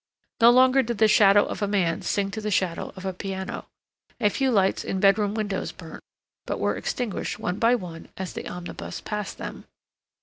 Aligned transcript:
No 0.39 0.49
longer 0.49 0.81
did 0.81 0.97
the 0.97 1.07
shadow 1.07 1.45
of 1.45 1.61
a 1.61 1.67
man 1.67 2.01
sing 2.01 2.31
to 2.31 2.41
the 2.41 2.49
shadow 2.49 2.91
of 2.95 3.05
a 3.05 3.13
piano. 3.13 3.67
A 4.19 4.31
few 4.31 4.49
lights 4.49 4.83
in 4.83 4.99
bedroom 4.99 5.35
windows 5.35 5.71
burnt 5.71 6.01
but 6.47 6.59
were 6.59 6.75
extinguished 6.75 7.37
one 7.37 7.59
by 7.59 7.75
one 7.75 8.07
as 8.17 8.33
the 8.33 8.47
omnibus 8.47 8.99
passed 8.99 9.37
them. 9.37 9.65